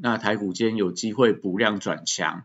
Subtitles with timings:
[0.00, 2.44] 那台股间有机会补量转强。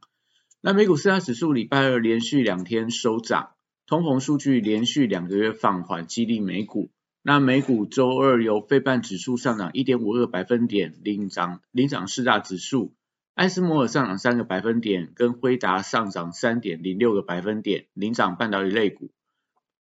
[0.60, 3.52] 那美股四大指数礼拜二连续两天收涨，
[3.86, 6.90] 通膨数据连续两个月放缓，激励美股。
[7.22, 12.96] 那美股周二由费半指数上涨一点五二百分点，领涨领涨四大指数，
[13.36, 19.12] 艾斯摩尔上涨三个百分点，跟辉达上涨三点零六个百分点，领涨半导体类股。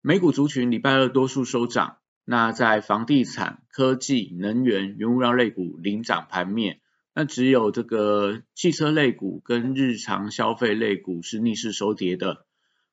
[0.03, 6.80] 美股族群礼拜二多数收涨，那在房地产、科技、能源、原物料类股领涨盘面。
[7.19, 12.45] 那只有这个汽车类股跟日常消费类股是逆势收跌的。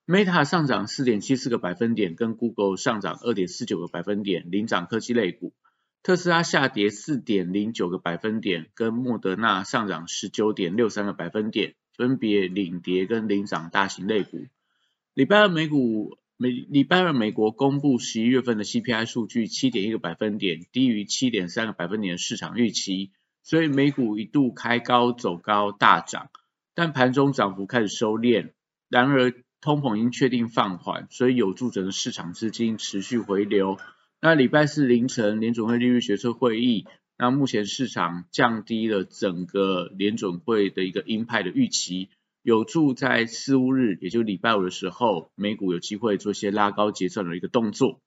[0.08, 5.54] Meta 上涨四点七四个百分点，跟 Google 上涨二点四九个百分点，领涨科技类股。
[6.04, 14.46] 特斯拉下跌四点零九个百分点，跟莫德纳上涨十九点六三个百分点，分别领跌跟领涨大型类股。
[15.14, 23.12] 礼拜二美股美礼拜二美国公布十一月份的 CPI 数据七点一个百分点，低于七点三个百分点的市场预期。
[23.44, 26.30] 所以美股一度开高走高大涨，
[26.74, 28.52] 但盘中涨幅开始收敛。
[28.90, 33.78] 然而通膨已经确定放缓，所以有助整个市场资金持续回流。
[34.22, 36.86] 那礼拜四凌晨联准会利率决策会议，
[37.18, 42.10] 那目前市场降低了整个联准会的一个鹰派的预期，
[42.42, 48.00] 有助在四五日，也就礼拜五的时候，美股有机会做些拉高结算的一个动作。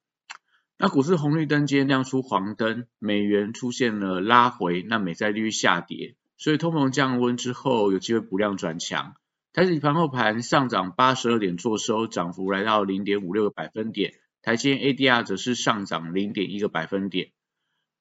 [0.78, 9.14] 那股市红绿灯今天亮出黄灯，美元出现了拉回，那美债利率下跌，所以通膨降温之后有机会补量转强。
[9.54, 14.12] 台指盘后盘上涨八十二点，做收，涨幅来到零点五六个百分点。
[14.42, 17.30] 台积 ADR 则是上涨零点一个百分点。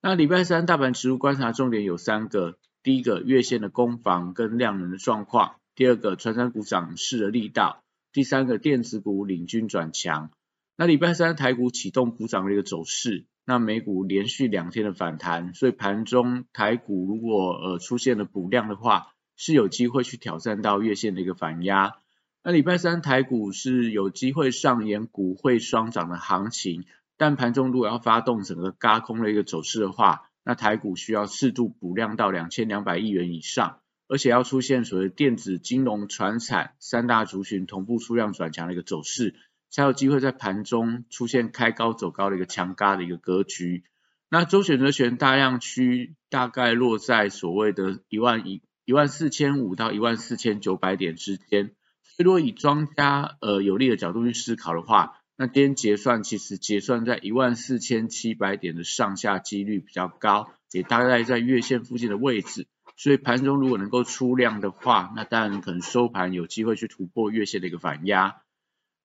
[0.01, 10.29] 那礼拜三大盘指数观察重点有三个：第一个月线的攻防跟量能的状况；第二个传山股涨势的力道；第三个电子股领军转强。
[10.77, 21.95] 那礼拜三台股启动补涨的一个走势，那美股连续两天的反弹，所以盘中台股如果呃出现了补量的话，是有机会去挑战到月线的一个反压。
[22.43, 26.83] 那礼拜三台股是有机会上演股会双涨的行情，
[27.15, 39.35] 但盘中如果要发动整个嘎空的一个走势的话，那台股需要适度补量到两千两百亿元以上，而且要出现所谓电子、金融、船产三大族群同步出量转强的一个走势。
[39.75, 43.83] 才有机会在盘中出现开高走高的一个强嘎的一个格局。
[44.29, 51.73] 那周选择权大量区大概落在所谓的一万一一万四千五到一万四千九百点之间。
[52.03, 62.65] 所以如果以庄家呃有利的角度去思考的话，那今天结算其实结算在一万四千七百点的上下几率比较高，也大概在月线附近的位置。
[62.95, 68.37] 所以盘中如果能够出量的话，那当然可能收盘有机会去突破月线的一个反压。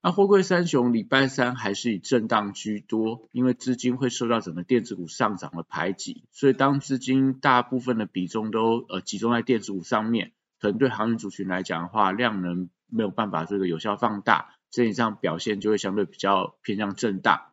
[0.03, 17.51] 那货柜三雄礼拜三还是以震荡居多，因为资金会受到整个电子股上涨的排挤，所以当资金大部分的比重都呃集中在电子股上面，可能对航运族群来讲的话，量能没有办法这个有效放大，整体上表现就会相对比较偏向震荡。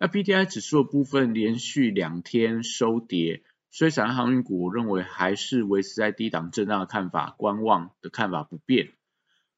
[0.00, 8.88] 那 P T I 指数的部分连续两天收跌，所以散航运股我认为还是维持在低档震荡的看法，观望的看法不变。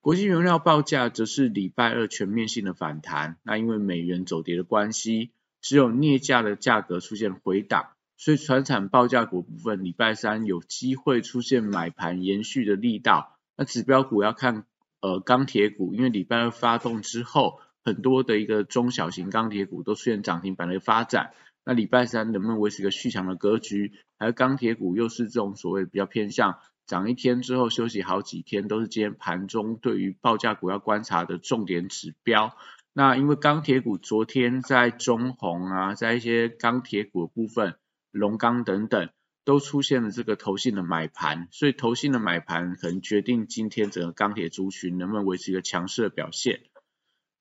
[0.08, 13.36] 国际原料报价则是礼拜二全面性的反弹，那因为美元走跌的关系，只有镍价的价格出现回档，所以船产报价股部分礼拜三有机会出现买盘延续的力道。
[13.54, 14.64] 那指标股要看
[15.02, 21.34] 呃钢铁股，因为礼拜二发动之后，很多的一个中小型钢铁股都出现涨停板的一个发展。
[21.68, 23.92] 那礼拜三能不能维持一个续强的格局？
[24.18, 26.60] 还有钢铁股又是这种所谓比较偏向。
[26.86, 32.56] 涨一天之后休息好几天，都是今天盘中对于报价股要观察的重点指标。
[32.94, 37.74] 那因为钢铁股昨天在中红啊，在一些钢铁股的部分，
[38.12, 39.10] 龙钢等等，
[39.44, 46.60] 都出现了这个投信的买盘，所以投信的买盘可能决定今天整个钢铁族群能不能维持一个强势的表现。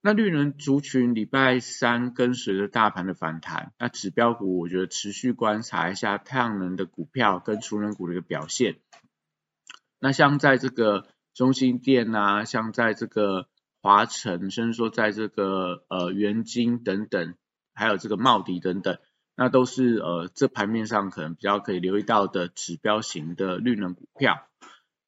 [0.01, 8.77] 那绿能族群礼拜三跟随着大盘的反弹，那指标股我觉得持续观察一下太阳能的股票跟储能股的一个表现。
[9.99, 13.47] 那像在这个中心店啊，像在这个
[13.81, 17.35] 华晨，甚至说在这个呃元晶等等，
[17.73, 18.99] 还有这个茂迪等等，
[19.35, 24.47] 那都是呃这盘面上可能比较可以留意到的指标型的绿能股票。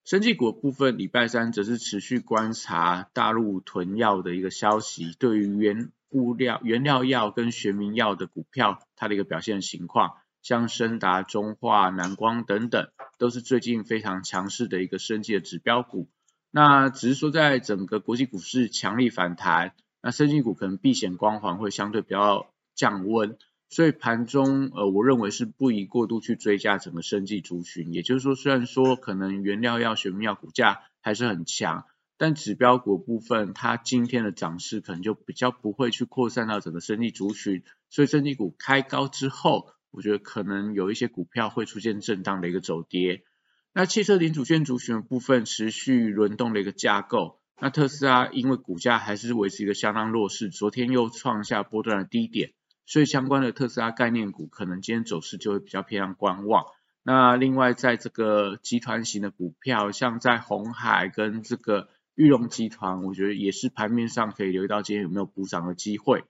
[0.10, 12.90] 生技股部分，礼拜三则是持续观察大陆囤药的一个消息，对于原物料、原料药跟学名药的股票，它的一个表现情况，像深达、中化、南光等等，
[13.20, 16.10] 都是最近非常强势的一个生技的指标股。
[16.50, 23.38] 那只是说，在整个国际股市强力反弹，那生技股可能避险光环会相对比较降温。
[23.70, 27.94] 所以盘中，呃，我认为是不宜过度去追加整个生技族群。
[27.94, 31.86] 也就是说，虽然说可能原料药、学名药股价还是很强，
[32.18, 37.62] 但指标股部分，它今天的涨势可能就比较不会去扩散到整个生技族群。
[37.92, 43.24] 所以生技股开高之后，我觉得可能有一些股票会出现震荡的一个走跌。
[43.72, 47.40] 那汽车零组件族群的部分持续轮动的一个架构。
[47.62, 52.54] 那特斯拉因为股价还是维持一个相当弱势，昨天又创下波段的低点。
[52.90, 56.66] 所以相关的特斯拉概念股可能今天走势就会比较偏向观望。
[57.04, 66.24] 那另外在这个集团型的股票，像在红海跟这个玉龙集团，我觉得也是盘面上可以留意到今天有没有补涨的机会。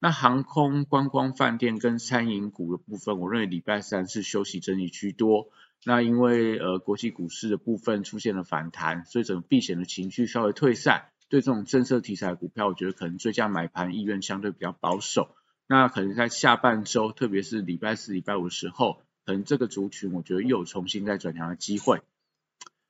[0.00, 5.50] 那航空、观光、饭店跟餐饮股的部分，我认为礼拜三是休息整理居多。
[5.84, 11.04] 那因为呃国际股市的部分出现了反弹，所以整个避险的情绪稍微退散。
[11.28, 15.36] 对这种政策题材股票，我觉得可能追加买盘意愿相对比较保守。
[15.72, 22.02] 那可能在下半周，特别是礼拜四、礼拜五的时候，可能这个族群我觉得又重新再转强的机会。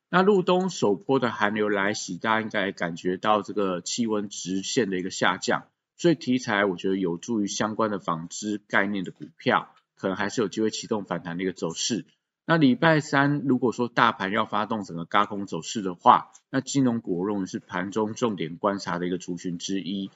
[0.09, 5.65] 那入冬首波的寒流来袭，大家应该感觉到这个气温直线的一个下降，
[5.99, 12.07] 所以题材我觉得有助于相关的纺织概念的股票，可能还是有机会启动反弹的一个走势。
[12.47, 20.11] 那礼拜三如果说大盘要发动整个高空走势的话，那金融股我认为是盘中重点观察的一个族群之一。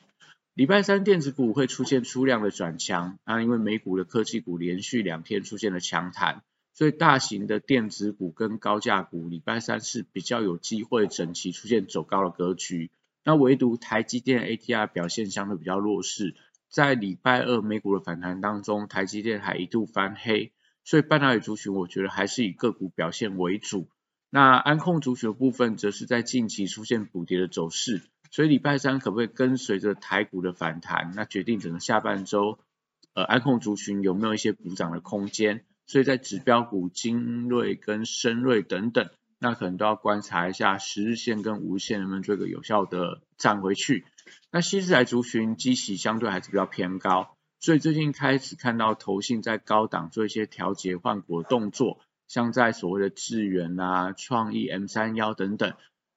[0.55, 12.93] 礼拜三电子股会出现出量的转强，啊，因为美股的科技股连续两天出现了强弹，所以大型的电子股跟高价股礼拜三是比较有机会整齐出现走高的格局。
[13.25, 16.37] 那唯独台积电 ATR 表现相对比较弱势，
[16.69, 20.53] 在礼拜二美股的反弹当中，台积电还一度翻黑，
[20.85, 23.89] 所以半导体族群我觉得还是以个股表现为主。
[24.31, 28.03] 那安控族群的部分，则是在近期出现补跌的走势。
[28.35, 32.59] 所以礼拜三可不可以跟随着台股的反弹，那决定整个下半周，
[33.13, 35.65] 呃，安控族群有没有一些补涨的空间？
[35.87, 39.09] 所以在指标股精锐跟深锐等等，
[39.39, 44.05] 那可能都要观察一下十日线跟五线能不能做一个有效的站回去。
[44.51, 55.75] 那西式台族群基期相对还是比较偏高，所以最近开始看到投信在高档做一些调节换股的动作，像在所谓的智源啊、创意 M 三幺等等。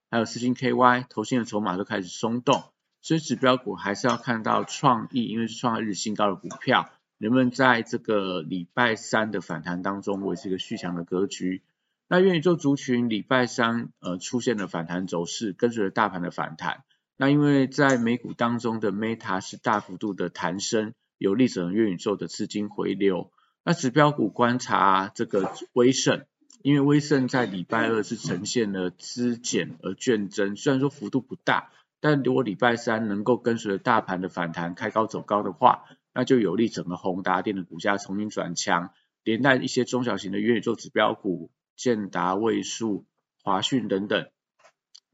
[0.09, 2.63] 还有四星 KY 投信的筹码都开始松动，
[3.01, 11.61] 所以指标股还是要看到创意，因为是创下日新高的股票，能不能在这个礼拜三的反弹当中维持一个续强的格局。
[12.07, 16.85] 那元宇宙族群礼拜三呃出现了反弹走势，跟随着大盘的反弹。
[17.17, 23.31] 那因为在美股当中的 Meta 是大幅度的弹升，有利整元宇宙的资金回流。
[23.65, 26.25] 那指标股观察这个威盛。
[26.61, 35.83] 因为威盛在礼拜二是呈现了资减而券增，虽然说幅度不大，但如果礼拜三能够跟随着大盘的反弹开高走高的话，
[36.13, 38.91] 那就有利整个宏达电的股价重新转强，
[39.23, 43.05] 连带一些中小型的元宇宙指标股，建达、位数、
[43.43, 44.27] 华讯等等，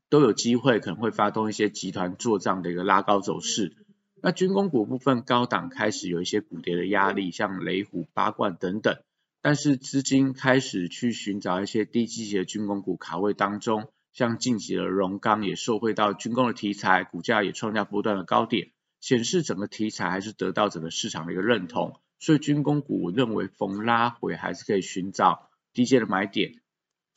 [0.10, 3.76] 都有机会可能会发动一些集团做账的一个拉高走势。
[4.22, 8.98] 那军工股部分高档开始有一些股跌的压力，像雷虎、八冠等等。
[9.44, 18.72] 但是资金开始去寻找一些低基的军工股卡位当中，像近期的荣钢也受惠到军工的题材，股价也创下不断的高点，
[19.02, 26.62] 显示整个题材还是得到整个市场的一个认同，所以军工股我认为逢拉回还是可以寻找低阶的买点。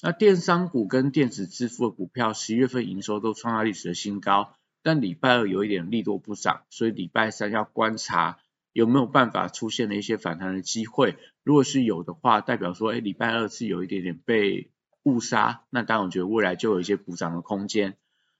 [0.02, 4.52] 那电商股跟电子支付的股票，十一月份营收都创下历史的新高，
[4.83, 8.40] 但礼拜二有一点利多不涨，所以礼拜三要观察。
[8.76, 11.16] 有没有办法出现了一些反弹的机会？
[11.42, 14.71] 如果是有的话，代表说，哎，礼拜二是有一点点被
[15.02, 17.97] 误杀，那当然我觉得未来就有一些补涨的空间。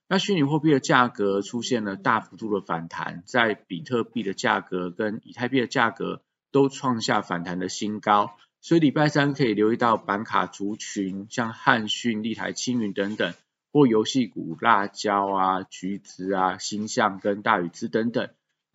[0.07, 13.33] 那虚拟货币的价格出现了大幅度的反弹，在比特币的价格跟以太币的价格都创下反弹的新高，所以礼拜三可以留意到板卡族群，像汉讯、立台、青云等等，
[13.73, 18.29] 或游戏股辣椒啊、橘子啊、星象跟大宇资等等。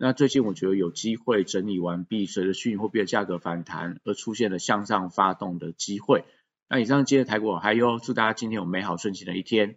[0.04, 6.24] 那最近我觉得有机会整理完毕，随着虚拟货币的价格反弹而出现了向上发动的机会。
[6.68, 9.76] 那以上今天的台股还有，祝大家今天有美好顺心的一天。